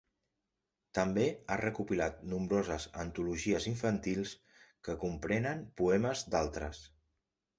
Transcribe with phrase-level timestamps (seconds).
[0.99, 4.33] També ha recopilat nombroses antologies infantils
[4.87, 6.83] que comprenen poemes d'altres.